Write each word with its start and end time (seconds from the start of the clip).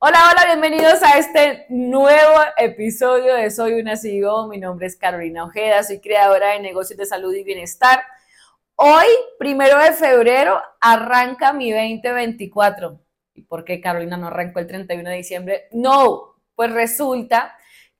Hola, 0.00 0.30
hola, 0.30 0.44
bienvenidos 0.44 1.02
a 1.02 1.18
este 1.18 1.66
nuevo 1.70 2.38
episodio 2.56 3.34
de 3.34 3.50
Soy 3.50 3.80
una 3.80 3.96
CEO. 3.96 4.46
Mi 4.46 4.56
nombre 4.56 4.86
es 4.86 4.94
Carolina 4.94 5.42
Ojeda, 5.42 5.82
soy 5.82 5.98
creadora 5.98 6.52
de 6.52 6.60
negocios 6.60 6.96
de 6.96 7.04
salud 7.04 7.34
y 7.34 7.42
bienestar. 7.42 8.04
Hoy, 8.76 9.06
primero 9.40 9.76
de 9.76 9.90
febrero, 9.90 10.62
arranca 10.80 11.52
mi 11.52 11.72
2024. 11.72 13.00
¿Y 13.34 13.42
por 13.42 13.64
qué 13.64 13.80
Carolina 13.80 14.16
no 14.16 14.28
arrancó 14.28 14.60
el 14.60 14.68
31 14.68 15.10
de 15.10 15.16
diciembre? 15.16 15.68
No, 15.72 16.36
pues 16.54 16.70
resulta 16.70 17.56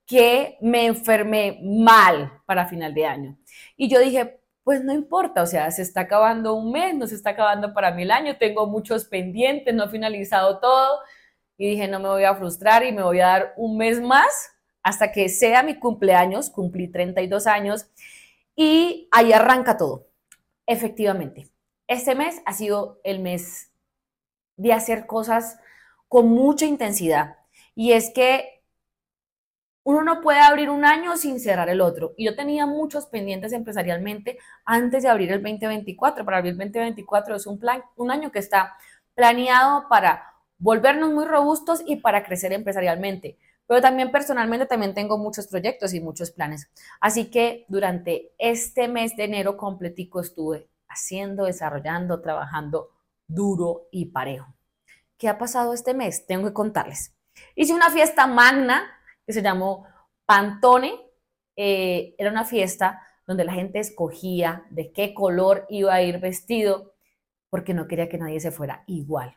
que 0.06 0.56
me 0.60 0.86
enfermé 0.86 1.58
mal 1.64 2.30
para 2.46 2.68
final 2.68 2.94
de 2.94 3.06
año. 3.06 3.38
Y 3.76 3.88
yo 3.88 3.98
dije, 3.98 4.38
pues 4.62 4.84
no 4.84 4.92
importa, 4.92 5.42
o 5.42 5.46
sea, 5.46 5.68
se 5.72 5.82
está 5.82 6.02
acabando 6.02 6.54
un 6.54 6.70
mes, 6.70 6.94
no 6.94 7.08
se 7.08 7.16
está 7.16 7.30
acabando 7.30 7.74
para 7.74 7.90
mí 7.90 8.04
el 8.04 8.12
año, 8.12 8.36
tengo 8.36 8.68
muchos 8.68 9.06
pendientes, 9.06 9.74
no 9.74 9.86
he 9.86 9.88
finalizado 9.88 10.60
todo 10.60 11.00
y 11.58 11.70
dije, 11.70 11.88
no 11.88 11.98
me 11.98 12.08
voy 12.08 12.24
a 12.24 12.36
frustrar 12.36 12.84
y 12.84 12.92
me 12.92 13.02
voy 13.02 13.20
a 13.20 13.26
dar 13.26 13.54
un 13.56 13.76
mes 13.76 14.00
más 14.00 14.52
hasta 14.82 15.12
que 15.12 15.28
sea 15.28 15.62
mi 15.62 15.78
cumpleaños, 15.78 16.48
cumplí 16.48 16.88
32 16.88 17.46
años 17.48 17.86
y 18.54 19.08
ahí 19.10 19.32
arranca 19.32 19.76
todo. 19.76 20.06
Efectivamente, 20.66 21.48
este 21.88 22.14
mes 22.14 22.40
ha 22.46 22.52
sido 22.52 23.00
el 23.02 23.20
mes 23.20 23.70
de 24.56 24.72
hacer 24.72 25.06
cosas 25.06 25.58
con 26.08 26.28
mucha 26.28 26.64
intensidad 26.64 27.36
y 27.74 27.92
es 27.92 28.10
que 28.14 28.62
uno 29.82 30.02
no 30.02 30.20
puede 30.20 30.40
abrir 30.40 30.70
un 30.70 30.84
año 30.84 31.16
sin 31.16 31.40
cerrar 31.40 31.70
el 31.70 31.80
otro. 31.80 32.12
Y 32.18 32.26
yo 32.26 32.36
tenía 32.36 32.66
muchos 32.66 33.06
pendientes 33.06 33.54
empresarialmente 33.54 34.38
antes 34.66 35.02
de 35.02 35.08
abrir 35.08 35.32
el 35.32 35.42
2024. 35.42 36.26
Para 36.26 36.38
abrir 36.38 36.52
el 36.52 36.58
2024 36.58 37.36
es 37.36 37.46
un 37.46 37.58
plan, 37.58 37.82
un 37.96 38.10
año 38.10 38.30
que 38.30 38.38
está 38.38 38.76
planeado 39.14 39.88
para 39.88 40.37
volvernos 40.58 41.12
muy 41.12 41.24
robustos 41.24 41.82
y 41.86 41.96
para 41.96 42.24
crecer 42.24 42.52
empresarialmente. 42.52 43.38
Pero 43.66 43.80
también 43.80 44.10
personalmente 44.10 44.66
también 44.66 44.94
tengo 44.94 45.18
muchos 45.18 45.46
proyectos 45.46 45.92
y 45.94 46.00
muchos 46.00 46.30
planes. 46.30 46.70
Así 47.00 47.30
que 47.30 47.66
durante 47.68 48.32
este 48.38 48.88
mes 48.88 49.14
de 49.16 49.24
enero 49.24 49.56
completico 49.56 50.20
estuve 50.20 50.68
haciendo, 50.88 51.44
desarrollando, 51.44 52.20
trabajando 52.20 52.90
duro 53.26 53.88
y 53.92 54.06
parejo. 54.06 54.54
¿Qué 55.18 55.28
ha 55.28 55.36
pasado 55.36 55.74
este 55.74 55.94
mes? 55.94 56.26
Tengo 56.26 56.48
que 56.48 56.54
contarles. 56.54 57.14
Hice 57.54 57.74
una 57.74 57.90
fiesta 57.90 58.26
magna 58.26 58.90
que 59.26 59.32
se 59.32 59.42
llamó 59.42 59.86
Pantone. 60.24 60.94
Eh, 61.56 62.14
era 62.18 62.30
una 62.30 62.44
fiesta 62.44 63.02
donde 63.26 63.44
la 63.44 63.52
gente 63.52 63.78
escogía 63.80 64.64
de 64.70 64.92
qué 64.92 65.12
color 65.12 65.66
iba 65.68 65.92
a 65.92 66.02
ir 66.02 66.18
vestido 66.20 66.94
porque 67.50 67.74
no 67.74 67.86
quería 67.86 68.08
que 68.08 68.16
nadie 68.16 68.40
se 68.40 68.50
fuera 68.50 68.84
igual. 68.86 69.36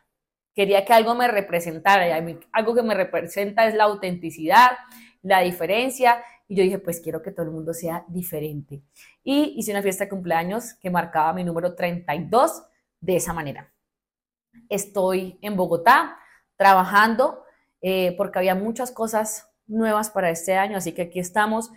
Quería 0.54 0.84
que 0.84 0.92
algo 0.92 1.14
me 1.14 1.28
representara. 1.28 2.06
Y 2.20 2.38
algo 2.52 2.74
que 2.74 2.82
me 2.82 2.94
representa 2.94 3.66
es 3.66 3.74
la 3.74 3.84
autenticidad, 3.84 4.72
la 5.22 5.40
diferencia. 5.40 6.22
Y 6.48 6.56
yo 6.56 6.62
dije, 6.62 6.78
pues 6.78 7.00
quiero 7.00 7.22
que 7.22 7.30
todo 7.30 7.46
el 7.46 7.52
mundo 7.52 7.72
sea 7.72 8.04
diferente. 8.08 8.82
Y 9.24 9.54
hice 9.56 9.70
una 9.70 9.82
fiesta 9.82 10.04
de 10.04 10.10
cumpleaños 10.10 10.74
que 10.74 10.90
marcaba 10.90 11.32
mi 11.32 11.44
número 11.44 11.74
32 11.74 12.64
de 13.00 13.16
esa 13.16 13.32
manera. 13.32 13.72
Estoy 14.68 15.38
en 15.40 15.56
Bogotá 15.56 16.18
trabajando 16.56 17.42
eh, 17.80 18.14
porque 18.16 18.38
había 18.38 18.54
muchas 18.54 18.92
cosas 18.92 19.50
nuevas 19.66 20.10
para 20.10 20.30
este 20.30 20.54
año, 20.54 20.76
así 20.76 20.92
que 20.92 21.02
aquí 21.02 21.18
estamos. 21.18 21.70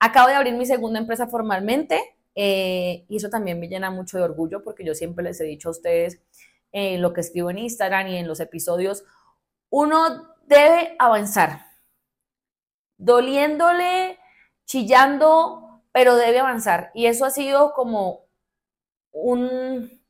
Acabo 0.00 0.28
de 0.28 0.34
abrir 0.34 0.54
mi 0.54 0.66
segunda 0.66 0.98
empresa 0.98 1.26
formalmente 1.26 2.00
eh, 2.34 3.04
y 3.08 3.16
eso 3.16 3.30
también 3.30 3.60
me 3.60 3.68
llena 3.68 3.90
mucho 3.90 4.16
de 4.16 4.24
orgullo 4.24 4.62
porque 4.62 4.84
yo 4.84 4.94
siempre 4.94 5.24
les 5.24 5.40
he 5.40 5.44
dicho 5.44 5.68
a 5.68 5.72
ustedes 5.72 6.20
en 6.72 7.02
lo 7.02 7.12
que 7.12 7.20
escribo 7.20 7.50
en 7.50 7.58
Instagram 7.58 8.08
y 8.08 8.16
en 8.16 8.28
los 8.28 8.40
episodios, 8.40 9.04
uno 9.70 10.34
debe 10.46 10.96
avanzar, 10.98 11.66
doliéndole, 12.96 14.18
chillando, 14.64 15.82
pero 15.92 16.16
debe 16.16 16.40
avanzar. 16.40 16.90
Y 16.94 17.06
eso 17.06 17.24
ha 17.24 17.30
sido 17.30 17.72
como 17.72 18.26
un, 19.12 20.02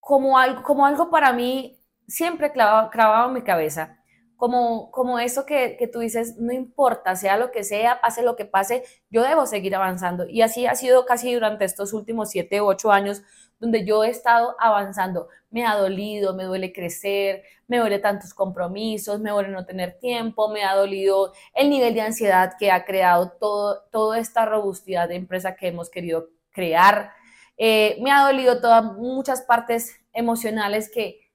como 0.00 0.38
algo, 0.38 0.62
como 0.62 0.86
algo 0.86 1.10
para 1.10 1.32
mí 1.32 1.78
siempre 2.06 2.52
clavado, 2.52 2.90
clavado 2.90 3.28
en 3.28 3.34
mi 3.34 3.42
cabeza. 3.42 4.01
Como, 4.42 4.90
como 4.90 5.20
eso 5.20 5.46
que, 5.46 5.76
que 5.76 5.86
tú 5.86 6.00
dices, 6.00 6.36
no 6.36 6.52
importa, 6.52 7.14
sea 7.14 7.36
lo 7.36 7.52
que 7.52 7.62
sea, 7.62 8.00
pase 8.00 8.24
lo 8.24 8.34
que 8.34 8.44
pase, 8.44 8.82
yo 9.08 9.22
debo 9.22 9.46
seguir 9.46 9.76
avanzando. 9.76 10.26
Y 10.28 10.42
así 10.42 10.66
ha 10.66 10.74
sido 10.74 11.06
casi 11.06 11.32
durante 11.32 11.64
estos 11.64 11.92
últimos 11.92 12.30
siete, 12.30 12.60
ocho 12.60 12.90
años 12.90 13.22
donde 13.60 13.84
yo 13.84 14.02
he 14.02 14.10
estado 14.10 14.56
avanzando. 14.58 15.28
Me 15.50 15.64
ha 15.64 15.76
dolido, 15.76 16.34
me 16.34 16.42
duele 16.42 16.72
crecer, 16.72 17.44
me 17.68 17.78
duele 17.78 18.00
tantos 18.00 18.34
compromisos, 18.34 19.20
me 19.20 19.30
duele 19.30 19.50
no 19.50 19.64
tener 19.64 20.00
tiempo, 20.00 20.48
me 20.48 20.64
ha 20.64 20.74
dolido 20.74 21.32
el 21.54 21.70
nivel 21.70 21.94
de 21.94 22.00
ansiedad 22.00 22.54
que 22.58 22.72
ha 22.72 22.84
creado 22.84 23.30
todo, 23.38 23.84
toda 23.92 24.18
esta 24.18 24.44
robustidad 24.44 25.08
de 25.08 25.14
empresa 25.14 25.54
que 25.54 25.68
hemos 25.68 25.88
querido 25.88 26.30
crear. 26.50 27.12
Eh, 27.56 27.96
me 28.02 28.10
ha 28.10 28.24
dolido 28.26 28.60
todas 28.60 28.82
muchas 28.82 29.42
partes 29.42 30.00
emocionales 30.12 30.90
que, 30.90 31.30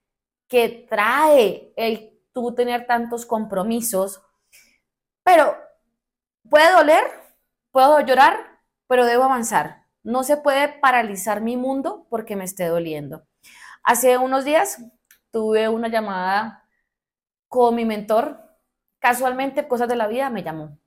que 0.50 0.86
trae 0.90 1.72
el 1.78 2.17
tú 2.38 2.54
tener 2.54 2.86
tantos 2.86 3.26
compromisos, 3.26 4.22
pero 5.24 5.56
puede 6.48 6.72
doler, 6.72 7.04
puedo 7.72 8.00
llorar, 8.02 8.60
pero 8.86 9.08
debo 9.08 9.24
avanzar. 9.24 9.88
No 10.04 10.24
se 10.24 10.38
puede 10.38 10.68
paralizar 10.68 11.42
mi 11.42 11.58
mundo 11.58 12.06
porque 12.12 12.36
me 12.36 12.44
esté 12.44 12.66
doliendo. 12.66 13.26
Hace 13.82 14.20
unos 14.20 14.46
días 14.46 14.84
tuve 15.32 15.68
una 15.68 15.88
llamada 15.88 16.70
con 17.48 17.74
mi 17.74 17.86
mentor. 17.86 18.40
Casualmente, 19.00 19.68
cosas 19.68 19.88
de 19.88 19.96
la 19.96 20.06
vida 20.06 20.30
me 20.30 20.44
llamó. 20.44 20.78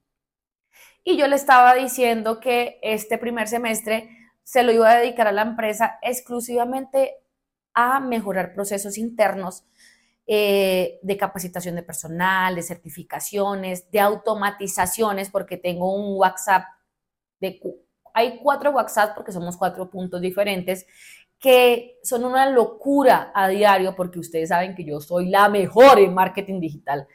Y 1.03 1.17
yo 1.17 1.27
le 1.27 1.35
estaba 1.35 1.75
diciendo 1.75 2.39
que 2.39 2.79
este 2.81 3.19
primer 3.19 3.49
semestre 3.49 4.09
se 4.45 4.63
lo 4.63 4.71
iba 4.71 4.89
a 4.89 4.99
dedicar 4.99 5.27
a 5.27 5.33
la 5.33 5.43
empresa 5.43 5.99
exclusivamente 6.01 7.17
a 7.75 7.99
mejorar 7.99 8.55
procesos 8.55 8.99
internos 8.99 9.65
eh, 10.33 11.01
de 11.03 11.17
capacitación 11.17 11.75
de 11.75 11.83
personal, 11.83 12.55
de 12.55 12.63
certificaciones, 12.63 13.91
de 13.91 13.99
automatizaciones, 13.99 15.29
porque 15.29 15.57
tengo 15.57 15.93
un 15.93 16.17
WhatsApp 16.17 16.67
de 17.41 17.61
hay 18.15 18.39
cuatro 18.41 18.71
WhatsApp 18.71 19.17
porque 19.17 19.33
somos 19.33 19.57
cuatro 19.57 19.91
puntos 19.91 20.21
diferentes 20.21 20.87
que 21.41 21.99
son 22.05 22.25
una 22.25 22.49
locura 22.49 23.33
a 23.35 23.49
diario 23.49 23.97
porque 23.97 24.21
ustedes 24.21 24.51
saben 24.51 24.77
que 24.77 24.85
yo 24.85 25.01
soy 25.01 25.31
la 25.31 25.49
mejor 25.49 25.99
en 25.99 26.15
marketing 26.15 26.61
digital. 26.61 27.09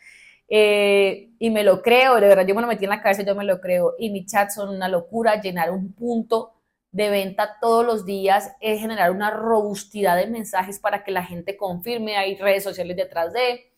Eh, 0.49 1.29
y 1.39 1.49
me 1.51 1.63
lo 1.63 1.81
creo, 1.81 2.15
de 2.15 2.27
verdad 2.27 2.45
yo 2.45 2.53
me 2.53 2.63
lo 2.63 2.67
metí 2.67 2.83
en 2.83 2.89
la 2.89 3.01
cabeza, 3.01 3.23
yo 3.23 3.33
me 3.33 3.45
lo 3.45 3.61
creo. 3.61 3.93
Y 3.97 4.09
mi 4.09 4.25
chat 4.25 4.49
son 4.49 4.75
una 4.75 4.89
locura, 4.89 5.39
llenar 5.39 5.71
un 5.71 5.93
punto 5.93 6.54
de 6.95 7.09
venta 7.09 7.57
todos 7.59 7.85
los 7.85 8.05
días 8.05 8.53
es 8.61 8.79
generar 8.79 9.11
una 9.11 9.29
robustidad 9.29 10.15
de 10.15 10.27
mensajes 10.27 10.79
para 10.79 11.03
que 11.03 11.11
la 11.11 11.25
gente 11.25 11.57
confirme, 11.57 12.15
hay 12.15 12.37
redes 12.37 12.63
sociales 12.63 12.95
detrás 12.95 13.33
de. 13.33 13.73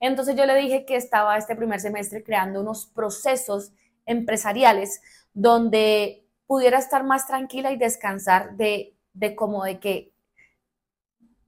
Entonces 0.00 0.36
yo 0.36 0.44
le 0.44 0.54
dije 0.54 0.84
que 0.84 0.94
estaba 0.94 1.38
este 1.38 1.56
primer 1.56 1.80
semestre 1.80 2.22
creando 2.22 2.60
unos 2.60 2.84
procesos 2.84 3.72
empresariales 4.04 5.00
donde 5.32 6.26
pudiera 6.46 6.76
estar 6.76 7.04
más 7.04 7.26
tranquila 7.26 7.72
y 7.72 7.78
descansar 7.78 8.54
de, 8.58 8.94
de 9.14 9.34
como 9.34 9.64
de 9.64 9.80
que 9.80 10.12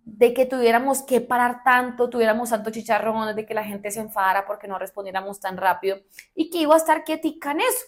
de 0.03 0.33
que 0.33 0.47
tuviéramos 0.47 1.03
que 1.03 1.21
parar 1.21 1.63
tanto, 1.63 2.09
tuviéramos 2.09 2.49
tanto 2.49 2.71
chicharrón, 2.71 3.37
de 3.37 3.45
que 3.45 3.55
la 3.55 3.63
gente 3.63 3.91
se 3.91 4.01
enfadara 4.01 4.47
porque 4.47 4.69
no 4.69 4.79
respondiéramos 4.79 5.39
tan 5.39 5.59
rápido 5.59 5.99
y 6.35 6.49
que 6.49 6.63
iba 6.63 6.75
a 6.75 6.79
estar 6.79 7.05
quietica 7.05 7.53
en 7.53 7.61
eso, 7.61 7.85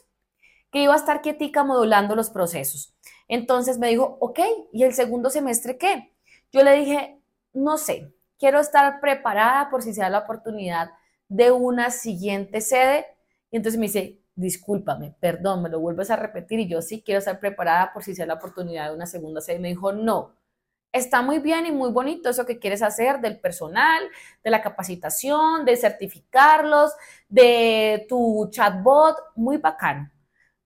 que 0.72 0.82
iba 0.82 0.94
a 0.94 0.96
estar 0.96 1.20
quietica 1.22 1.62
modulando 1.62 2.16
los 2.16 2.30
procesos. 2.30 2.94
Entonces 3.28 3.78
me 3.78 3.88
dijo, 3.88 4.16
ok, 4.20 4.40
¿y 4.72 4.84
el 4.84 4.94
segundo 4.94 5.30
semestre 5.30 5.78
qué? 5.78 6.12
Yo 6.50 6.64
le 6.64 6.74
dije, 6.74 7.20
no 7.52 7.78
sé, 7.78 8.12
quiero 8.38 8.58
estar 8.58 9.00
preparada 9.00 9.70
por 9.70 9.82
si 9.82 9.94
se 9.94 10.00
da 10.00 10.10
la 10.10 10.20
oportunidad 10.20 10.90
de 11.28 11.52
una 11.52 11.90
siguiente 11.90 12.60
sede. 12.60 13.06
Y 13.50 13.56
entonces 13.56 13.78
me 13.78 13.86
dice, 13.86 14.20
discúlpame, 14.34 15.14
perdón, 15.20 15.62
me 15.62 15.68
lo 15.68 15.78
vuelves 15.78 16.10
a 16.10 16.16
repetir 16.16 16.60
y 16.60 16.68
yo 16.68 16.80
sí 16.80 17.02
quiero 17.02 17.18
estar 17.18 17.38
preparada 17.38 17.92
por 17.92 18.02
si 18.02 18.14
sea 18.14 18.26
la 18.26 18.34
oportunidad 18.34 18.88
de 18.88 18.96
una 18.96 19.06
segunda 19.06 19.42
serie. 19.42 19.60
Me 19.60 19.68
dijo, 19.68 19.92
no, 19.92 20.34
está 20.90 21.22
muy 21.22 21.38
bien 21.38 21.66
y 21.66 21.72
muy 21.72 21.90
bonito 21.90 22.30
eso 22.30 22.46
que 22.46 22.58
quieres 22.58 22.82
hacer 22.82 23.20
del 23.20 23.38
personal, 23.40 24.02
de 24.42 24.50
la 24.50 24.62
capacitación, 24.62 25.64
de 25.66 25.76
certificarlos, 25.76 26.92
de 27.28 28.06
tu 28.08 28.48
chatbot, 28.50 29.16
muy 29.36 29.58
bacano. 29.58 30.10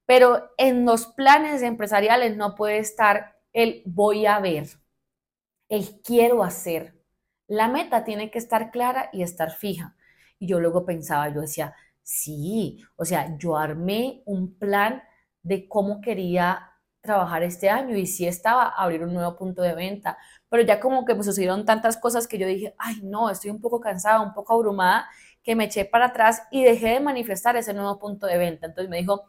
Pero 0.07 0.51
en 0.59 0.85
los 0.85 1.07
planes 1.09 1.63
empresariales 1.63 2.37
no 2.37 2.55
puede 2.55 2.79
estar 2.79 3.37
el 3.53 3.83
voy 3.87 4.27
a 4.27 4.41
ver, 4.41 4.69
el 5.69 6.01
quiero 6.03 6.43
hacer. 6.45 6.95
La 7.49 7.69
meta 7.69 8.05
tiene 8.05 8.31
que 8.31 8.39
estar 8.39 8.71
clara 8.71 9.11
y 9.13 9.23
estar 9.23 9.51
fija. 9.53 9.97
Y 10.39 10.49
yo 10.49 10.61
luego 10.61 10.85
pensaba, 10.85 11.29
yo 11.29 11.41
decía, 11.41 11.75
Sí, 12.09 12.85
o 12.95 13.05
sea, 13.05 13.37
yo 13.37 13.57
armé 13.57 14.23
un 14.27 14.57
plan 14.61 15.03
de 15.43 15.67
cómo 15.69 16.01
quería 16.01 16.71
trabajar 17.01 17.43
este 17.43 17.69
año 17.69 17.97
y 17.97 18.07
sí 18.07 18.29
estaba 18.29 18.69
abrir 18.69 19.03
un 19.03 19.13
nuevo 19.13 19.37
punto 19.37 19.61
de 19.63 19.75
venta, 19.75 20.17
pero 20.49 20.63
ya 20.63 20.79
como 20.79 21.05
que 21.05 21.17
me 21.17 21.25
sucedieron 21.25 21.65
tantas 21.65 21.97
cosas 21.97 22.29
que 22.29 22.39
yo 22.39 22.47
dije, 22.47 22.75
ay 22.79 23.01
no, 23.03 23.29
estoy 23.29 23.51
un 23.51 23.61
poco 23.61 23.81
cansada, 23.81 24.21
un 24.21 24.35
poco 24.35 24.55
abrumada, 24.55 25.09
que 25.43 25.57
me 25.57 25.65
eché 25.65 25.85
para 25.85 26.07
atrás 26.07 26.43
y 26.53 26.63
dejé 26.63 26.91
de 26.91 27.01
manifestar 27.01 27.57
ese 27.57 27.75
nuevo 27.75 27.99
punto 27.99 28.27
de 28.29 28.39
venta. 28.39 28.67
Entonces 28.67 28.89
me 28.89 28.99
dijo, 28.99 29.25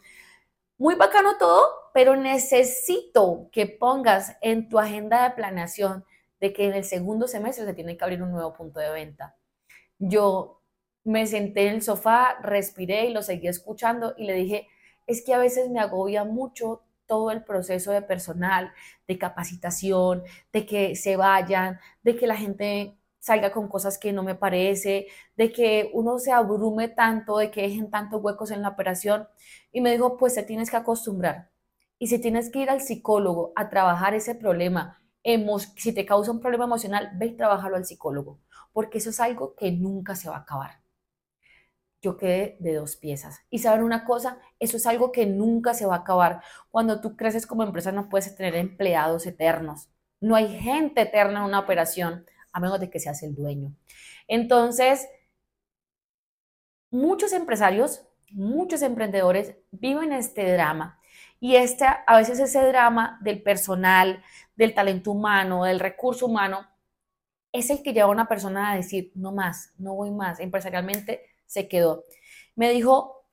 muy 0.78 0.96
bacano 0.96 1.38
todo, 1.38 1.70
pero 1.94 2.16
necesito 2.16 3.50
que 3.52 3.66
pongas 3.66 4.38
en 4.42 4.70
tu 4.70 4.80
agenda 4.80 5.24
de 5.24 5.36
planeación 5.36 6.06
de 6.40 6.54
que 6.54 6.66
en 6.66 6.74
el 6.74 6.84
segundo 6.84 7.28
semestre 7.28 7.66
se 7.66 7.74
tiene 7.74 7.98
que 7.98 8.04
abrir 8.04 8.22
un 8.22 8.32
nuevo 8.32 8.54
punto 8.54 8.80
de 8.80 8.92
venta. 8.92 9.36
Yo 9.98 10.62
me 11.04 11.26
senté 11.26 11.68
en 11.68 11.76
el 11.76 11.82
sofá, 11.82 12.38
respiré 12.42 13.06
y 13.08 13.14
lo 13.14 13.24
seguí 13.24 13.48
escuchando 13.48 14.14
y 14.18 14.26
le 14.26 14.34
dije, 14.34 14.68
es 15.08 15.24
que 15.24 15.34
a 15.34 15.40
veces 15.40 15.70
me 15.70 15.80
agobia 15.80 16.24
mucho 16.26 16.84
todo 17.08 17.32
el 17.32 17.44
proceso 17.44 17.92
de 17.92 18.02
personal, 18.02 18.74
de 19.08 19.18
capacitación, 19.18 20.24
de 20.52 20.66
que 20.66 20.96
se 20.96 21.16
vayan, 21.16 21.80
de 22.04 22.18
que 22.18 22.28
la 22.28 22.36
gente 22.36 22.98
salga 23.20 23.52
con 23.52 23.68
cosas 23.68 23.98
que 23.98 24.14
no 24.14 24.24
me 24.24 24.36
parece, 24.36 25.08
de 25.36 25.52
que 25.52 25.90
uno 25.94 26.20
se 26.20 26.32
abrume 26.32 26.88
tanto, 26.88 27.38
de 27.38 27.52
que 27.52 27.62
dejen 27.64 27.90
tantos 27.92 28.22
huecos 28.24 28.52
en 28.52 28.62
la 28.62 28.70
operación. 28.70 29.28
Y 29.72 29.82
me 29.82 29.92
dijo, 29.92 30.18
pues 30.18 30.36
te 30.36 30.44
tienes 30.44 30.72
que 30.72 30.78
acostumbrar. 30.78 31.52
Y 32.00 32.08
si 32.08 32.20
tienes 32.20 32.52
que 32.52 32.60
ir 32.60 32.70
al 32.70 32.82
psicólogo 32.82 33.54
a 33.56 33.70
trabajar 33.70 34.14
ese 34.14 34.36
problema, 34.36 35.02
si 35.76 35.94
te 35.94 36.06
causa 36.06 36.32
un 36.32 36.40
problema 36.40 36.66
emocional, 36.66 37.12
ve 37.16 37.28
y 37.28 37.38
trabajalo 37.38 37.76
al 37.76 37.86
psicólogo, 37.86 38.40
porque 38.72 39.00
eso 39.00 39.10
es 39.10 39.20
algo 39.20 39.56
que 39.56 39.72
nunca 39.72 40.16
se 40.16 40.30
va 40.30 40.38
a 40.38 40.40
acabar. 40.40 40.82
Yo 42.02 42.16
quedé 42.16 42.58
de 42.60 42.76
dos 42.76 42.96
piezas. 42.96 43.40
Y 43.50 43.60
saben 43.60 43.84
una 43.84 44.06
cosa, 44.06 44.40
eso 44.60 44.78
es 44.78 44.86
algo 44.86 45.12
que 45.12 45.26
nunca 45.26 45.74
se 45.74 45.86
va 45.86 45.96
a 45.96 46.00
acabar. 46.00 46.42
Cuando 46.70 47.02
tú 47.02 47.18
creces 47.18 47.48
como 47.48 47.64
empresa 47.64 47.92
no 47.92 48.08
puedes 48.08 48.34
tener 48.36 48.56
empleados 48.56 49.26
eternos. 49.26 49.90
No 50.22 50.36
hay 50.36 50.48
gente 50.60 51.02
eterna 51.02 51.40
en 51.40 51.46
una 51.46 51.60
operación 51.60 52.26
a 52.58 52.60
menos 52.60 52.80
de 52.80 52.90
que 52.90 53.00
seas 53.00 53.22
el 53.22 53.36
dueño. 53.36 53.72
Entonces, 54.28 55.08
muchos 56.90 57.32
empresarios, 57.32 58.02
muchos 58.32 58.82
emprendedores 58.82 59.56
viven 59.70 60.12
este 60.12 60.52
drama 60.52 61.00
y 61.40 61.56
este, 61.56 61.86
a 61.86 62.18
veces 62.18 62.40
ese 62.40 62.68
drama 62.68 63.20
del 63.22 63.44
personal, 63.44 64.24
del 64.56 64.74
talento 64.74 65.12
humano, 65.12 65.66
del 65.66 65.80
recurso 65.80 66.26
humano, 66.26 66.68
es 67.52 67.70
el 67.70 67.84
que 67.84 67.94
lleva 67.94 68.08
a 68.08 68.12
una 68.12 68.28
persona 68.28 68.72
a 68.72 68.76
decir, 68.76 69.12
no 69.14 69.32
más, 69.32 69.72
no 69.78 69.94
voy 69.94 70.10
más, 70.10 70.40
empresarialmente 70.40 71.22
se 71.46 71.68
quedó. 71.68 72.06
Me 72.56 72.72
dijo, 72.72 73.24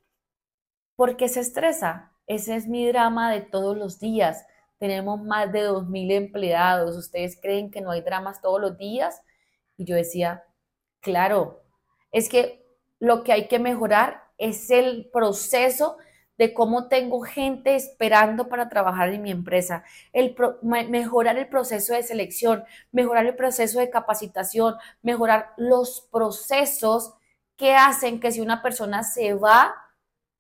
¿por 0.97 1.17
qué 1.17 1.31
se 1.31 1.41
estresa? 1.41 2.13
Ese 2.27 2.57
es 2.57 2.69
mi 2.69 2.87
drama 2.87 3.33
de 3.33 3.41
todos 3.41 3.75
los 3.75 4.01
días 4.01 4.45
tenemos 4.85 5.23
más 5.23 5.51
de 5.51 5.67
2.000 5.67 6.13
empleados, 6.13 6.95
¿ustedes 6.95 7.39
creen 7.41 7.71
que 7.71 7.81
no 7.81 7.91
hay 7.91 8.03
dramas 8.03 8.43
todos 8.43 8.61
los 8.61 8.77
días? 8.77 9.23
Y 9.79 9.87
yo 9.87 9.97
decía, 9.97 10.45
claro, 11.01 11.63
es 12.13 12.29
que 12.29 12.67
lo 12.99 13.25
que 13.25 13.33
hay 13.33 13.49
que 13.49 13.59
mejorar 13.59 14.25
es 14.37 14.69
el 14.69 15.09
proceso 15.11 15.97
de 16.37 16.53
cómo 16.53 16.89
tengo 16.89 17.23
gente 17.23 17.77
esperando 17.77 18.51
para 18.51 18.69
trabajar 18.69 19.09
en 19.09 19.23
mi 19.23 19.31
empresa, 19.31 19.85
el 20.13 20.37
mejorar 20.63 21.39
el 21.39 21.49
proceso 21.49 21.95
de 21.95 22.03
selección, 22.03 22.65
mejorar 22.93 23.25
el 23.25 23.37
proceso 23.37 23.79
de 23.79 23.89
capacitación, 23.89 24.75
mejorar 25.01 25.55
los 25.57 26.07
procesos 26.13 27.15
que 27.57 27.75
hacen 27.75 28.21
que 28.21 28.33
si 28.33 28.43
una 28.43 28.61
persona 28.61 29.03
se 29.03 29.33
va, 29.33 29.75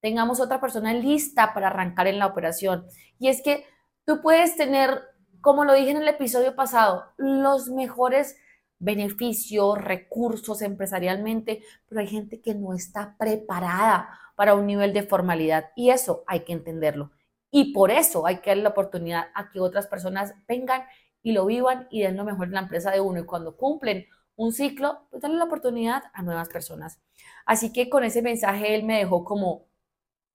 tengamos 0.02 0.38
otra 0.38 0.60
persona 0.60 0.92
lista 0.92 1.54
para 1.54 1.68
arrancar 1.68 2.08
en 2.08 2.18
la 2.18 2.26
operación. 2.26 2.86
Y 3.18 3.28
es 3.28 3.40
que 3.40 3.64
Tú 4.04 4.20
puedes 4.20 4.56
tener, 4.56 5.02
como 5.40 5.64
lo 5.64 5.72
dije 5.72 5.90
en 5.90 5.98
el 5.98 6.08
episodio 6.08 6.54
pasado, 6.54 7.06
los 7.16 7.70
mejores 7.70 8.36
beneficios, 8.78 9.78
recursos 9.78 10.60
empresarialmente, 10.60 11.62
pero 11.88 12.02
hay 12.02 12.06
gente 12.06 12.42
que 12.42 12.54
no 12.54 12.74
está 12.74 13.16
preparada 13.18 14.10
para 14.36 14.54
un 14.54 14.66
nivel 14.66 14.92
de 14.92 15.04
formalidad 15.04 15.70
y 15.74 15.90
eso 15.90 16.22
hay 16.26 16.40
que 16.40 16.52
entenderlo. 16.52 17.12
Y 17.50 17.72
por 17.72 17.90
eso 17.90 18.26
hay 18.26 18.38
que 18.38 18.50
darle 18.50 18.64
la 18.64 18.70
oportunidad 18.70 19.28
a 19.34 19.50
que 19.50 19.60
otras 19.60 19.86
personas 19.86 20.34
vengan 20.46 20.82
y 21.22 21.32
lo 21.32 21.46
vivan 21.46 21.86
y 21.90 22.02
den 22.02 22.16
lo 22.16 22.24
mejor 22.24 22.48
en 22.48 22.54
la 22.54 22.60
empresa 22.60 22.90
de 22.90 23.00
uno. 23.00 23.20
Y 23.20 23.24
cuando 23.24 23.56
cumplen 23.56 24.06
un 24.36 24.52
ciclo, 24.52 25.06
pues 25.10 25.22
darle 25.22 25.38
la 25.38 25.44
oportunidad 25.44 26.02
a 26.12 26.22
nuevas 26.22 26.48
personas. 26.50 27.00
Así 27.46 27.72
que 27.72 27.88
con 27.88 28.04
ese 28.04 28.20
mensaje 28.20 28.74
él 28.74 28.82
me 28.82 28.98
dejó 28.98 29.24
como, 29.24 29.66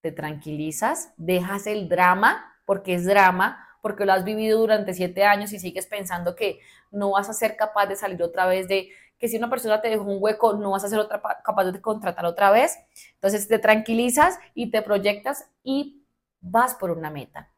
te 0.02 0.12
tranquilizas, 0.12 1.14
dejas 1.18 1.68
el 1.68 1.90
drama 1.90 2.56
porque 2.70 2.94
es 2.94 3.04
drama, 3.04 3.68
porque 3.82 4.06
lo 4.06 4.14
has 4.14 4.24
vivido 4.24 4.60
durante 4.60 4.94
siete 4.94 5.24
años 5.24 5.52
y 5.54 5.60
sigues 5.60 5.88
pensando 5.88 6.36
que 6.36 6.60
no 6.92 7.10
vas 7.10 7.28
a 7.28 7.34
ser 7.34 7.56
capaz 7.56 7.88
de 7.88 7.96
salir 7.96 8.22
otra 8.22 8.46
vez 8.46 8.68
de 8.68 8.92
que 9.18 9.28
si 9.28 9.38
una 9.38 9.50
persona 9.50 9.82
te 9.82 9.90
dejó 9.90 10.04
un 10.04 10.20
hueco, 10.22 10.54
no 10.54 10.70
vas 10.70 10.84
a 10.84 10.90
ser 10.90 11.00
otra, 11.00 11.20
capaz 11.44 11.64
de 11.64 11.82
contratar 11.82 12.28
otra 12.28 12.52
vez. 12.52 12.78
Entonces 13.16 13.48
te 13.48 13.58
tranquilizas 13.58 14.38
y 14.54 14.70
te 14.70 14.84
proyectas 14.84 15.50
y 15.64 16.06
vas 16.42 16.76
por 16.76 16.92
una 16.92 17.10
meta. 17.10 17.52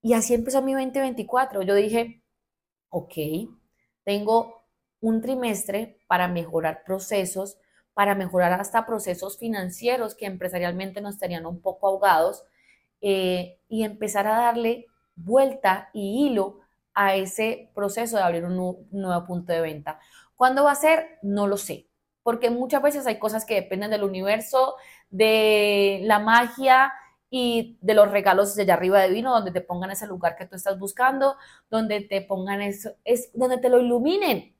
Y 0.00 0.14
así 0.14 0.32
empezó 0.32 0.62
mi 0.62 0.72
2024. 0.72 1.60
Yo 1.60 1.74
dije, 1.74 2.22
ok, 2.88 3.12
tengo 4.02 4.64
un 5.00 5.20
trimestre 5.20 5.98
para 6.06 6.26
mejorar 6.26 6.84
procesos, 6.86 7.58
para 7.92 8.14
mejorar 8.14 8.58
hasta 8.58 8.86
procesos 8.86 9.36
financieros 9.36 10.14
que 10.14 10.24
empresarialmente 10.24 11.02
nos 11.02 11.18
tenían 11.18 11.44
un 11.44 11.60
poco 11.60 11.88
ahogados 11.88 12.46
eh, 13.08 13.60
y 13.68 13.84
empezar 13.84 14.26
a 14.26 14.36
darle 14.36 14.86
vuelta 15.14 15.90
y 15.92 16.26
hilo 16.26 16.58
a 16.92 17.14
ese 17.14 17.70
proceso 17.72 18.16
de 18.16 18.24
abrir 18.24 18.44
un, 18.44 18.56
nuevo 18.90 19.24
punto 19.24 19.52
de 19.52 19.60
venta. 19.60 20.00
¿Cuándo 20.34 20.64
va 20.64 20.72
a 20.72 20.74
ser? 20.74 21.20
No 21.22 21.46
lo 21.46 21.56
sé, 21.56 21.88
porque 22.24 22.50
muchas 22.50 22.82
veces 22.82 23.06
hay 23.06 23.20
cosas 23.20 23.44
que 23.44 23.54
dependen 23.54 23.92
del 23.92 24.02
universo, 24.02 24.74
de 25.08 26.00
la 26.02 26.18
magia 26.18 26.92
y 27.30 27.78
de 27.80 27.94
los 27.94 28.10
regalos 28.10 28.56
de 28.56 28.62
allá 28.62 28.74
arriba 28.74 29.00
de 29.00 29.10
vino, 29.10 29.32
donde 29.32 29.52
te 29.52 29.60
pongan 29.60 29.92
ese 29.92 30.08
lugar 30.08 30.34
que 30.34 30.46
tú 30.46 30.56
estás 30.56 30.76
buscando, 30.76 31.36
donde 31.70 32.00
te 32.00 32.22
pongan 32.22 32.60
eso, 32.60 32.90
es 33.04 33.30
donde 33.34 33.58
te 33.58 33.68
lo 33.68 33.78
iluminen. 33.78 34.56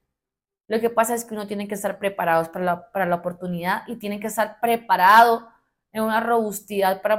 Lo 0.68 0.78
que 0.78 0.90
pasa 0.90 1.16
es 1.16 1.24
que 1.24 1.34
uno 1.34 1.48
tiene 1.48 1.66
que 1.66 1.74
estar 1.74 1.98
preparados 1.98 2.48
para 2.48 2.64
la, 2.64 2.92
para 2.92 3.06
la 3.06 3.16
oportunidad 3.16 3.82
y 3.88 3.96
tiene 3.96 4.20
que 4.20 4.28
estar 4.28 4.60
preparado 4.60 5.48
una 6.02 6.20
robustidad 6.20 7.02
para, 7.02 7.16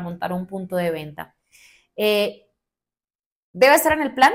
montar 0.00 0.32
un 0.32 0.46
punto 0.46 0.76
de 0.76 0.90
venta. 0.90 1.36
Eh, 1.96 2.48
debe 3.52 3.74
estar 3.74 3.92
en 3.92 4.02
el 4.02 4.14
plan, 4.14 4.32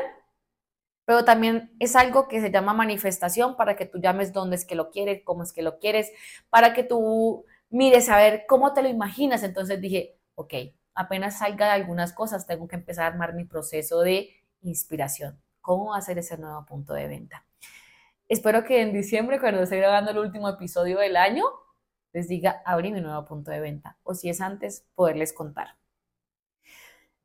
pero 1.05 1.23
también 1.23 1.75
es 1.79 1.95
algo 1.95 2.27
que 2.27 2.41
se 2.41 2.51
llama 2.51 2.73
manifestación 2.73 3.55
para 3.55 3.75
que 3.75 3.85
tú 3.85 3.99
llames 3.99 4.33
dónde 4.33 4.55
es 4.55 4.65
que 4.65 4.75
lo 4.75 4.89
quieres, 4.89 5.21
cómo 5.23 5.43
es 5.43 5.53
que 5.53 5.61
lo 5.61 5.79
quieres, 5.79 6.11
para 6.49 6.73
que 6.73 6.83
tú 6.83 7.45
mires 7.69 8.09
a 8.09 8.17
ver 8.17 8.45
cómo 8.47 8.73
te 8.73 8.81
lo 8.81 8.89
imaginas. 8.89 9.43
Entonces 9.43 9.79
dije, 9.79 10.17
ok, 10.35 10.53
apenas 10.95 11.39
salga 11.39 11.67
de 11.67 11.73
algunas 11.73 12.13
cosas, 12.13 12.47
tengo 12.47 12.67
que 12.67 12.75
empezar 12.75 13.05
a 13.05 13.07
armar 13.07 13.33
mi 13.33 13.45
proceso 13.45 14.01
de 14.01 14.29
inspiración. 14.61 15.39
¿Cómo 15.61 15.99
ser 16.01 16.17
ese 16.19 16.37
nuevo 16.37 16.65
punto 16.65 16.93
de 16.93 17.07
venta? 17.07 17.45
Espero 18.27 18.63
que 18.63 18.81
en 18.81 18.93
diciembre, 18.93 19.39
cuando 19.39 19.61
esté 19.61 19.77
grabando 19.77 20.11
el 20.11 20.17
último 20.17 20.49
episodio 20.49 20.99
del 20.99 21.15
año, 21.15 21.45
les 22.15 22.29
diga, 22.29 22.61
abrí 22.63 22.93
mi 22.93 23.01
nuevo 23.01 23.25
punto 23.25 23.51
de 23.51 23.59
venta. 23.59 23.97
O 24.03 24.13
si 24.13 24.29
es 24.29 24.39
antes, 24.39 24.85
poderles 24.95 25.33
contar. 25.33 25.75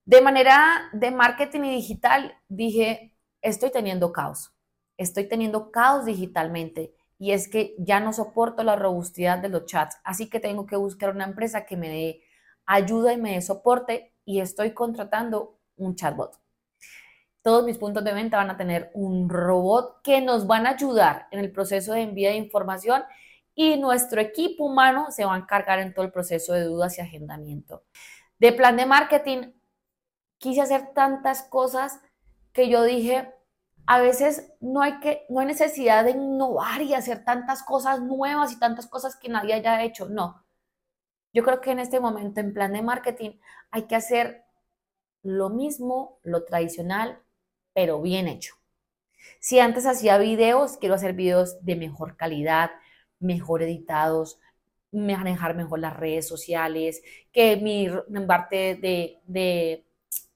De 0.05 0.21
manera 0.21 0.91
de 0.93 1.13
marketing 1.13 1.61
y 1.61 1.77
digital, 1.77 2.35
dije, 2.49 3.15
estoy 3.41 3.71
teniendo 3.71 4.13
caos. 4.13 4.53
Estoy 4.97 5.29
teniendo 5.29 5.71
caos 5.71 6.07
digitalmente. 6.07 6.93
Y 7.19 7.31
es 7.31 7.49
que 7.49 7.77
ya 7.79 8.01
no 8.01 8.13
soporto 8.13 8.65
la 8.65 8.75
robustidad 8.75 9.39
de 9.39 9.49
los 9.49 9.67
chats. 9.67 9.97
Así 10.03 10.29
que 10.29 10.41
tengo 10.41 10.67
que 10.67 10.75
buscar 10.75 11.15
una 11.15 11.25
empresa 11.25 11.67
que 11.67 11.77
me 11.77 11.89
dé 11.89 12.23
ayuda 12.67 13.13
y 13.13 13.17
me 13.17 13.35
dé 13.35 13.43
soporte. 13.43 14.13
Y 14.25 14.41
estoy 14.41 14.75
contratando 14.75 15.61
un 15.77 15.95
chatbot. 15.95 16.37
Todos 17.43 17.65
mis 17.65 17.79
puntos 17.79 18.03
de 18.03 18.13
venta 18.13 18.39
van 18.39 18.51
a 18.51 18.57
tener 18.57 18.91
un 18.95 19.29
robot 19.29 20.03
que 20.03 20.21
nos 20.21 20.49
van 20.49 20.67
a 20.67 20.71
ayudar 20.71 21.29
en 21.31 21.39
el 21.39 21.53
proceso 21.53 21.93
de 21.93 22.03
envío 22.03 22.29
de 22.29 22.37
información 22.37 23.05
y 23.63 23.77
nuestro 23.77 24.23
equipo 24.23 24.65
humano 24.65 25.11
se 25.11 25.27
va 25.27 25.35
a 25.35 25.39
encargar 25.39 25.81
en 25.81 25.93
todo 25.93 26.07
el 26.07 26.13
proceso 26.13 26.55
de 26.55 26.65
dudas 26.65 26.97
y 26.97 27.03
agendamiento. 27.03 27.85
De 28.39 28.53
plan 28.53 28.75
de 28.75 28.87
marketing, 28.87 29.53
quise 30.39 30.63
hacer 30.63 30.95
tantas 30.95 31.43
cosas 31.43 32.01
que 32.55 32.71
yo 32.71 32.85
dije, 32.85 33.35
a 33.85 34.01
veces 34.01 34.51
no 34.61 34.81
hay, 34.81 34.99
que, 35.01 35.27
no 35.29 35.41
hay 35.41 35.47
necesidad 35.47 36.05
de 36.05 36.13
innovar 36.13 36.81
y 36.81 36.95
hacer 36.95 37.23
tantas 37.23 37.63
cosas 37.63 38.01
nuevas 38.01 38.51
y 38.51 38.59
tantas 38.59 38.87
cosas 38.87 39.15
que 39.15 39.29
nadie 39.29 39.53
haya 39.53 39.83
hecho. 39.83 40.09
No. 40.09 40.43
Yo 41.35 41.45
creo 41.45 41.61
que 41.61 41.73
en 41.73 41.81
este 41.81 42.01
momento 42.01 42.41
en 42.41 42.55
plan 42.55 42.73
de 42.73 42.81
marketing 42.81 43.33
hay 43.71 43.83
que 43.83 43.95
hacer 43.95 44.43
lo 45.23 45.51
mismo, 45.51 46.19
lo 46.23 46.47
tradicional, 46.47 47.23
pero 47.75 48.01
bien 48.01 48.27
hecho. 48.27 48.55
Si 49.39 49.61
antes 49.61 49.85
hacía 49.85 50.17
videos, 50.17 50.79
quiero 50.79 50.95
hacer 50.95 51.13
videos 51.13 51.63
de 51.63 51.77
mejor 51.77 52.17
calidad, 52.17 52.71
mejor 53.21 53.63
editados, 53.63 54.41
manejar 54.93 55.55
mejor 55.57 55.79
las 55.81 55.97
redes 55.97 56.27
sociales, 56.27 57.03
que 57.33 57.57
mi 57.57 57.89
parte 58.27 58.75
de, 58.77 59.85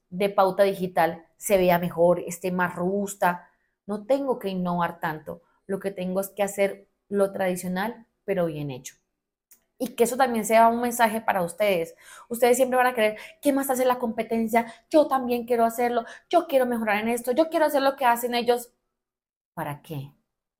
de, 0.09 0.29
pauta 0.29 0.63
digital 0.63 1.25
se 1.37 1.57
vea 1.57 1.79
mejor, 1.79 2.19
esté 2.21 2.51
más 2.51 2.75
robusta. 2.75 3.49
No 3.85 4.05
tengo 4.05 4.39
que 4.39 4.49
innovar 4.49 4.99
tanto. 4.99 5.41
Lo 5.67 5.79
que 5.79 5.91
tengo 5.91 6.21
es 6.21 6.29
que 6.29 6.43
hacer 6.43 6.87
lo 7.09 7.31
tradicional, 7.31 8.07
pero 8.23 8.45
bien 8.47 8.71
hecho. 8.71 8.95
y 9.77 9.89
que 9.95 10.05
eso 10.05 10.17
también 10.17 10.45
sea 10.45 10.69
un 10.69 10.81
mensaje 10.81 11.21
para 11.21 11.43
ustedes. 11.43 11.95
Ustedes 12.29 12.57
siempre 12.57 12.77
van 12.77 12.87
a 12.87 12.93
querer, 12.95 13.17
¿qué 13.41 13.51
más 13.53 13.69
hace 13.69 13.85
la 13.85 13.99
competencia? 13.99 14.73
Yo 14.89 15.07
también 15.07 15.45
quiero 15.45 15.65
hacerlo, 15.65 16.05
yo 16.29 16.47
quiero 16.47 16.65
mejorar 16.65 16.99
en 17.03 17.09
esto, 17.09 17.31
yo 17.33 17.49
quiero 17.49 17.65
hacer 17.65 17.81
lo 17.81 17.95
que 17.95 18.05
hacen 18.05 18.35
ellos. 18.35 18.71
¿Para 19.53 19.81
qué? 19.81 20.11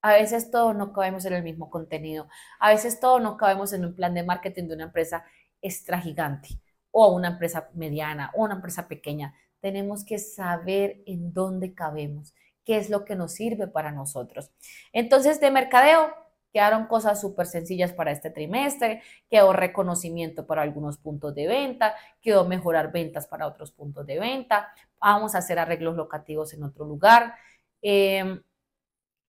A 0.06 0.14
veces 0.14 0.52
todos 0.52 0.76
no 0.76 0.94
cabemos 0.94 1.26
en 1.26 1.34
el 1.34 1.42
mismo 1.42 1.72
contenido, 1.72 2.28
a 2.60 2.70
veces 2.70 3.00
todos 3.00 3.20
no 3.24 3.38
cabemos 3.38 3.74
en 3.74 3.86
un 3.86 3.96
plan 3.96 4.14
de 4.14 4.22
marketing 4.22 4.68
de 4.68 4.76
una 4.76 4.84
empresa 4.84 5.26
extra 5.64 6.00
gigante 6.00 6.50
o 6.92 7.08
una 7.16 7.30
empresa 7.30 7.72
mediana 7.74 8.30
o 8.36 8.44
una 8.44 8.54
empresa 8.54 8.88
pequeña. 8.88 9.34
Tenemos 9.62 10.06
que 10.06 10.20
saber 10.20 11.02
en 11.08 11.34
dónde 11.34 11.74
cabemos, 11.74 12.36
qué 12.64 12.78
es 12.78 12.92
lo 12.92 13.04
que 13.04 13.16
nos 13.16 13.32
sirve 13.32 13.66
para 13.66 13.92
nosotros. 13.92 14.52
Entonces, 14.94 15.42
de 15.42 15.50
mercadeo, 15.50 16.14
Quedaron 16.54 16.86
cosas 16.88 17.20
súper 17.20 17.48
sencillas 17.48 17.92
para 17.92 18.14
este 18.14 18.30
trimestre, 18.30 19.02
quedó 19.30 19.52
reconocimiento 19.52 20.48
para 20.48 20.62
algunos 20.62 20.98
puntos 20.98 21.36
de 21.36 21.48
venta, 21.48 21.96
quedó 22.22 22.46
mejorar 22.46 22.94
ventas 22.94 23.28
para 23.28 23.46
otros 23.46 23.74
puntos 23.74 24.06
de 24.06 24.20
venta, 24.20 24.70
vamos 24.98 25.36
a 25.36 25.40
hacer 25.40 25.60
arreglos 25.60 25.98
locativos 25.98 26.54
en 26.54 26.64
otro 26.64 26.86
lugar. 26.86 27.36
Em, 27.82 28.42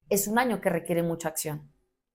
es 0.08 0.28
un 0.28 0.38
año 0.38 0.60
que 0.60 0.70
requiere 0.70 1.02
mucha 1.02 1.28
acción, 1.28 1.72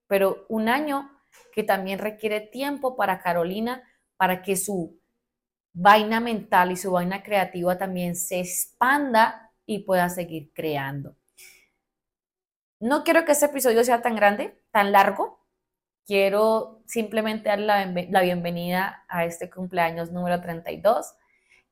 pero 0.07 0.45
un 0.49 0.69
año 0.69 1.11
que 1.53 1.63
también 1.63 1.99
requiere 1.99 2.41
tiempo 2.41 2.95
para 2.95 3.21
Carolina 3.21 3.83
para 4.17 4.41
que 4.41 4.55
su 4.55 4.99
vaina 5.73 6.19
mental 6.19 6.71
y 6.71 6.77
su 6.77 6.91
vaina 6.91 7.23
creativa 7.23 7.77
también 7.77 8.15
se 8.15 8.39
expanda 8.39 9.51
y 9.65 9.79
pueda 9.79 10.09
seguir 10.09 10.51
creando. 10.53 11.15
No 12.79 13.03
quiero 13.03 13.25
que 13.25 13.33
este 13.33 13.45
episodio 13.45 13.83
sea 13.83 14.01
tan 14.01 14.15
grande, 14.15 14.59
tan 14.71 14.91
largo. 14.91 15.39
Quiero 16.05 16.81
simplemente 16.87 17.49
dar 17.49 17.59
la, 17.59 17.85
bienvenida 17.85 19.05
a 19.07 19.23
este 19.25 19.49
cumpleaños 19.49 20.11
número 20.11 20.41
32. 20.41 21.13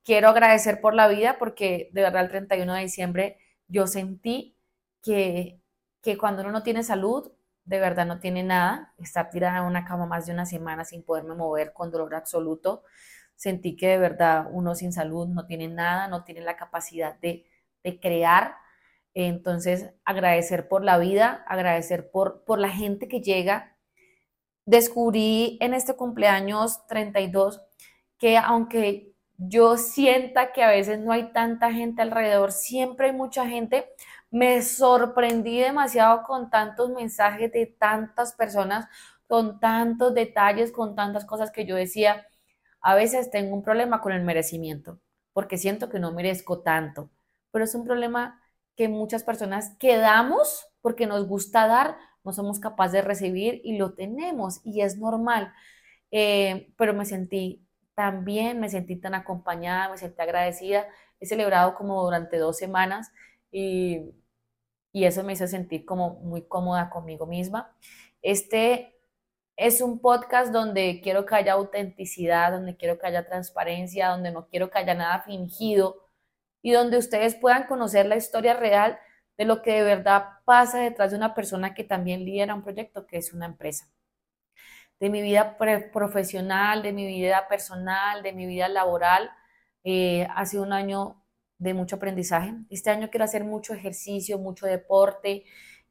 Quiero 0.04 0.30
agradecer 0.30 0.82
por 0.82 0.94
la 0.94 1.08
vida 1.08 1.38
porque 1.40 1.90
de 1.94 2.04
verdad 2.04 2.24
el 2.24 2.30
31 2.30 2.74
de 2.74 2.82
diciembre 2.82 3.38
yo 3.68 3.88
sentí 3.88 4.56
que, 5.02 5.60
que 6.02 6.18
cuando 6.18 6.42
uno 6.44 6.52
no 6.52 6.64
tiene 6.64 6.84
salud, 6.84 7.32
de 7.66 7.80
verdad 7.80 8.06
no 8.06 8.20
tiene 8.20 8.44
nada. 8.44 8.94
Estar 8.98 9.30
tirada 9.30 9.60
en 9.60 9.66
una 9.66 9.86
cama 9.86 10.06
más 10.06 10.26
de 10.26 10.34
una 10.34 10.46
semana 10.46 10.86
sin 10.86 11.04
poderme 11.04 11.36
mover 11.36 11.74
con 11.74 11.92
dolor 11.92 12.16
absoluto. 12.16 12.84
Sentí 13.36 13.76
que 13.76 13.88
de 13.90 13.98
verdad 14.00 14.48
uno 14.52 14.76
sin 14.76 14.94
salud 14.94 15.28
no 15.28 15.46
tiene 15.46 15.68
nada, 15.68 16.08
no 16.08 16.24
tiene 16.24 16.42
la 16.42 16.58
capacidad 16.58 17.20
de, 17.20 17.46
de 17.84 18.00
crear 18.00 18.56
entonces, 19.14 19.90
agradecer 20.06 20.68
por 20.68 20.84
la 20.84 20.98
vida, 20.98 21.44
agradecer 21.48 22.10
por, 22.12 22.44
por 22.46 22.60
la 22.60 22.70
gente 22.70 23.08
que 23.08 23.22
llega. 23.22 23.76
Descubrí 24.66 25.58
en 25.62 25.74
este 25.74 25.96
cumpleaños 25.96 26.86
32 26.88 27.62
que 28.18 28.38
aunque 28.38 29.14
yo 29.38 29.78
sienta 29.78 30.52
que 30.52 30.64
a 30.64 30.70
veces 30.70 31.00
no 31.00 31.12
hay 31.12 31.32
tanta 31.34 31.72
gente 31.72 32.02
alrededor, 32.02 32.52
siempre 32.52 33.08
hay 33.08 33.14
mucha 33.14 33.48
gente. 33.48 33.88
Me 34.32 34.62
sorprendí 34.62 35.60
demasiado 35.60 36.24
con 36.24 36.50
tantos 36.50 36.90
mensajes 36.92 37.52
de 37.52 37.66
tantas 37.66 38.34
personas, 38.34 38.88
con 39.28 39.60
tantos 39.60 40.14
detalles, 40.14 40.72
con 40.72 40.96
tantas 40.96 41.26
cosas 41.26 41.52
que 41.52 41.66
yo 41.66 41.76
decía, 41.76 42.28
a 42.82 42.96
veces 42.96 43.32
tengo 43.32 43.56
un 43.56 43.64
problema 43.64 44.02
con 44.02 44.12
el 44.14 44.24
merecimiento, 44.24 45.00
porque 45.34 45.58
siento 45.58 45.90
que 45.90 46.00
no 46.00 46.12
merezco 46.14 46.62
tanto, 46.62 47.10
pero 47.52 47.66
es 47.66 47.74
un 47.76 47.86
problema 47.86 48.42
que 48.76 48.88
muchas 48.88 49.24
personas 49.24 49.76
quedamos 49.80 50.68
porque 50.82 51.08
nos 51.08 51.28
gusta 51.28 51.68
dar, 51.68 51.98
no 52.24 52.32
somos 52.34 52.60
capaces 52.60 52.94
de 52.94 53.02
recibir 53.02 53.62
y 53.64 53.78
lo 53.78 53.94
tenemos 53.94 54.62
y 54.64 54.82
es 54.82 54.98
normal. 54.98 55.54
Eh, 56.12 56.74
pero 56.78 56.94
me 56.94 57.06
sentí 57.06 57.66
tan 57.96 58.26
bien, 58.26 58.60
me 58.60 58.70
sentí 58.70 58.96
tan 58.96 59.14
acompañada, 59.16 59.90
me 59.90 59.98
sentí 59.98 60.22
agradecida. 60.22 60.88
He 61.20 61.26
celebrado 61.26 61.76
como 61.76 62.04
durante 62.04 62.38
dos 62.38 62.58
semanas 62.58 63.12
y, 63.52 64.02
y 64.92 65.06
eso 65.06 65.24
me 65.24 65.34
hizo 65.34 65.48
sentir 65.48 65.86
como 65.86 66.16
muy 66.22 66.44
cómoda 66.44 66.90
conmigo 66.90 67.26
misma. 67.26 67.76
Este 68.22 68.96
es 69.56 69.82
un 69.82 70.00
podcast 70.00 70.52
donde 70.52 71.02
quiero 71.04 71.26
que 71.26 71.36
haya 71.36 71.54
autenticidad, 71.54 72.52
donde 72.52 72.78
quiero 72.78 72.98
que 72.98 73.08
haya 73.08 73.28
transparencia, 73.28 74.10
donde 74.10 74.32
no 74.32 74.48
quiero 74.48 74.70
que 74.70 74.80
haya 74.80 74.94
nada 74.96 75.22
fingido, 75.22 76.10
y 76.62 76.72
donde 76.72 76.98
ustedes 76.98 77.36
puedan 77.36 77.68
conocer 77.68 78.06
la 78.06 78.16
historia 78.16 78.54
real 78.54 79.00
de 79.38 79.46
lo 79.46 79.62
que 79.62 79.72
de 79.74 79.84
verdad 79.84 80.26
pasa 80.46 80.80
detrás 80.80 81.12
de 81.12 81.18
una 81.18 81.34
persona 81.34 81.74
que 81.74 81.84
también 81.84 82.26
lidera 82.26 82.56
un 82.56 82.64
proyecto, 82.64 83.06
que 83.08 83.18
es 83.18 83.34
una 83.34 83.46
empresa. 83.46 83.90
De 85.00 85.10
mi 85.10 85.22
vida 85.22 85.58
profesional, 85.58 86.82
de 86.84 86.92
mi 86.92 87.08
vida 87.08 87.48
personal, 87.48 88.22
de 88.22 88.34
mi 88.34 88.46
vida 88.46 88.68
laboral, 88.68 89.32
eh, 89.84 90.28
ha 90.36 90.46
sido 90.46 90.64
un 90.64 90.74
año 90.74 91.24
de 91.60 91.74
mucho 91.74 91.98
aprendizaje. 91.98 92.54
Este 92.70 92.90
año 92.90 93.10
quiero 93.12 93.26
hacer 93.26 93.44
mucho 93.44 93.74
ejercicio, 93.74 94.40
mucho 94.40 94.66
deporte, 94.66 95.44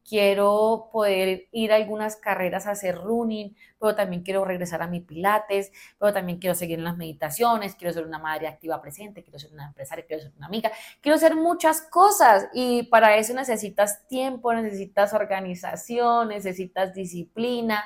quiero 0.09 0.89
poder 0.91 1.47
ir 1.51 1.71
a 1.71 1.75
algunas 1.75 2.15
carreras 2.15 2.65
a 2.65 2.71
hacer 2.71 2.95
running, 2.95 3.55
pero 3.79 3.95
también 3.95 4.23
quiero 4.23 4.43
regresar 4.43 4.81
a 4.81 4.87
mi 4.87 5.01
pilates, 5.01 5.71
pero 5.99 6.11
también 6.13 6.39
quiero 6.39 6.55
seguir 6.55 6.79
en 6.79 6.85
las 6.85 6.97
meditaciones, 6.97 7.75
quiero 7.75 7.93
ser 7.93 8.05
una 8.05 8.17
madre 8.17 8.47
activa 8.47 8.81
presente, 8.81 9.23
quiero 9.23 9.37
ser 9.37 9.51
una 9.53 9.67
empresaria, 9.67 10.05
quiero 10.07 10.23
ser 10.23 10.33
una 10.35 10.47
amiga, 10.47 10.71
quiero 11.01 11.15
hacer 11.15 11.35
muchas 11.35 11.81
cosas 11.83 12.47
y 12.53 12.83
para 12.83 13.17
eso 13.17 13.33
necesitas 13.33 14.07
tiempo, 14.07 14.51
necesitas 14.53 15.13
organización, 15.13 16.29
necesitas 16.29 16.93
disciplina. 16.93 17.83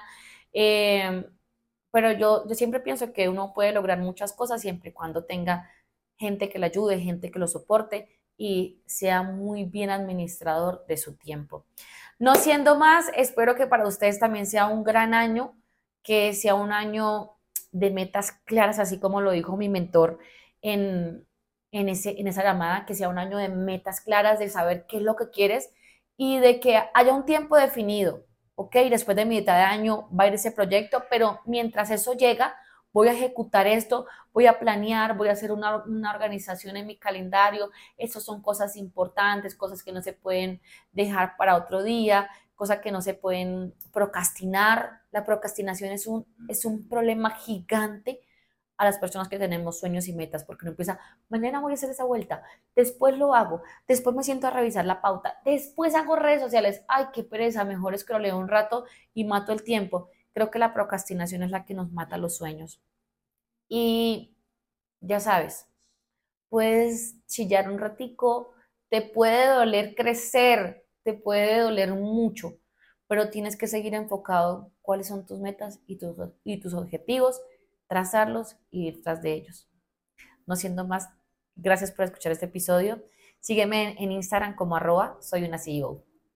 Em, 0.53 1.25
pero 1.91 2.11
yo, 2.13 2.47
yo 2.47 2.55
siempre 2.55 2.79
pienso 2.79 3.13
que 3.13 3.29
uno 3.29 3.53
puede 3.53 3.71
lograr 3.73 3.99
muchas 3.99 4.33
cosas 4.33 4.61
siempre 4.61 4.89
y 4.91 4.93
cuando 4.93 5.25
tenga 5.25 5.69
gente 6.23 6.47
que 6.49 6.57
le 6.57 6.67
ayude, 6.67 6.99
gente 6.99 7.31
que 7.31 7.39
lo 7.39 7.47
soporte 7.47 8.07
y 8.37 8.81
sea 8.85 9.23
muy 9.23 9.65
bien 9.65 9.89
administrador 9.89 10.85
de 10.87 10.95
su 10.95 11.17
tiempo. 11.17 11.65
No 12.17 12.35
siendo 12.35 12.77
más, 12.77 13.11
espero 13.15 13.55
que 13.55 13.67
para 13.67 13.85
ustedes 13.85 14.19
también 14.19 14.45
sea 14.45 14.67
un 14.67 14.85
gran 14.85 15.13
año, 15.13 15.53
que 16.01 16.33
sea 16.33 16.55
un 16.55 16.71
año 16.71 17.31
de 17.73 17.91
metas 17.91 18.31
claras, 18.45 18.79
así 18.79 18.99
como 18.99 19.19
lo 19.19 19.31
dijo 19.31 19.57
mi 19.57 19.67
mentor 19.67 20.19
en, 20.61 21.27
en, 21.71 21.89
ese, 21.89 22.15
en 22.17 22.27
esa 22.27 22.43
llamada, 22.43 22.85
que 22.85 22.95
sea 22.95 23.09
un 23.09 23.19
año 23.19 23.37
de 23.37 23.49
metas 23.49 23.99
claras, 23.99 24.39
de 24.39 24.47
saber 24.47 24.85
qué 24.87 24.97
es 24.97 25.03
lo 25.03 25.17
que 25.17 25.29
quieres 25.29 25.73
y 26.15 26.39
de 26.39 26.61
que 26.61 26.79
haya 26.93 27.13
un 27.13 27.25
tiempo 27.25 27.57
definido. 27.57 28.25
Ok, 28.55 28.75
después 28.89 29.17
de 29.17 29.25
mitad 29.25 29.57
de 29.57 29.63
año 29.63 30.07
va 30.17 30.23
a 30.23 30.27
ir 30.27 30.35
ese 30.35 30.51
proyecto, 30.51 31.03
pero 31.09 31.41
mientras 31.45 31.91
eso 31.91 32.13
llega, 32.13 32.55
voy 32.93 33.07
a 33.07 33.13
ejecutar 33.13 33.67
esto, 33.67 34.05
voy 34.31 34.45
a 34.45 34.59
planear, 34.59 35.17
voy 35.17 35.27
a 35.27 35.33
hacer 35.33 35.51
una, 35.51 35.83
organización 36.13 36.77
en 36.77 36.87
mi 36.87 36.97
calendario. 36.97 37.71
Esas 37.97 38.23
son 38.23 38.41
cosas 38.41 38.77
importantes, 38.77 39.55
cosas 39.55 39.83
que 39.83 39.91
no 39.91 40.01
se 40.01 40.13
pueden 40.13 40.61
dejar 40.91 41.35
para 41.35 41.57
otro 41.57 41.83
día, 41.83 42.29
cosas 42.55 42.79
que 42.79 42.91
no 42.91 43.01
se 43.01 43.15
pueden 43.15 43.73
procrastinar. 43.91 45.01
La 45.11 45.25
procrastinación 45.25 45.91
es 45.91 46.07
un, 46.07 46.25
es 46.47 46.63
un 46.65 46.87
problema 46.87 47.31
gigante 47.31 48.21
a 48.77 48.85
las 48.85 48.97
personas 48.97 49.27
que 49.29 49.39
tenemos 49.39 49.79
sueños 49.79 50.07
y 50.07 50.13
metas, 50.13 50.43
porque 50.43 50.65
uno 50.65 50.71
empieza, 50.71 50.99
mañana 51.29 51.61
voy 51.61 51.73
a 51.73 51.75
hacer 51.75 51.89
esa 51.91 52.03
vuelta, 52.03 52.43
después 52.75 53.17
lo 53.17 53.35
hago, 53.35 53.61
después 53.87 54.15
me 54.15 54.23
siento 54.23 54.47
a 54.47 54.49
revisar 54.49 54.85
la 54.85 54.99
pauta, 54.99 55.39
después 55.45 55.93
hago 55.95 56.15
redes 56.15 56.41
sociales, 56.41 56.83
ay, 56.87 57.05
qué 57.13 57.23
pereza, 57.23 57.63
mejor 57.65 57.93
es 57.93 58.03
que 58.03 58.13
lo 58.13 58.19
leo 58.19 58.37
un 58.37 58.47
rato 58.47 58.85
y 59.13 59.25
mato 59.25 59.51
el 59.51 59.63
tiempo. 59.63 60.09
Creo 60.33 60.51
que 60.51 60.59
la 60.59 60.73
procrastinación 60.73 61.43
es 61.43 61.51
la 61.51 61.65
que 61.65 61.73
nos 61.73 61.91
mata 61.91 62.17
los 62.17 62.37
sueños. 62.37 62.81
Y 63.67 64.35
ya 65.01 65.19
sabes, 65.19 65.67
puedes 66.49 67.25
chillar 67.27 67.69
un 67.71 67.79
ratico, 67.79 68.51
te 68.89 69.01
puede 69.01 69.47
doler 69.47 69.95
crecer, 69.95 70.85
te 71.03 71.13
puede 71.13 71.59
doler 71.59 71.93
mucho, 71.93 72.59
pero 73.07 73.29
tienes 73.29 73.57
que 73.57 73.67
seguir 73.67 73.93
enfocado 73.95 74.71
cuáles 74.81 75.07
son 75.07 75.25
tus 75.25 75.39
metas 75.39 75.79
y 75.87 75.97
tus, 75.97 76.15
y 76.43 76.59
tus 76.59 76.73
objetivos, 76.73 77.41
trazarlos 77.87 78.57
y 78.69 78.87
ir 78.87 79.01
tras 79.01 79.21
de 79.21 79.33
ellos. 79.33 79.69
No 80.45 80.55
siendo 80.55 80.85
más, 80.85 81.09
gracias 81.55 81.91
por 81.91 82.05
escuchar 82.05 82.31
este 82.31 82.45
episodio. 82.45 83.03
Sígueme 83.39 83.95
en 83.99 84.11
Instagram 84.11 84.55
como 84.55 84.75
arroba 84.75 85.17
soy 85.21 85.43
una. 85.43 86.12